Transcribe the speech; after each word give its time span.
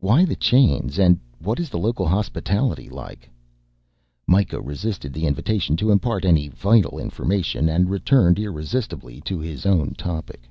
"Why 0.00 0.24
the 0.24 0.34
chains 0.34 0.98
and 0.98 1.20
what 1.38 1.60
is 1.60 1.70
the 1.70 1.78
local 1.78 2.04
hospitality 2.08 2.88
like?" 2.88 3.30
Mikah 4.26 4.60
resisted 4.60 5.12
the 5.12 5.26
invitation 5.28 5.76
to 5.76 5.92
impart 5.92 6.24
any 6.24 6.48
vital 6.48 6.98
information 6.98 7.68
and 7.68 7.88
returned 7.88 8.40
irresistibly 8.40 9.20
to 9.20 9.38
his 9.38 9.64
own 9.66 9.94
topic. 9.94 10.48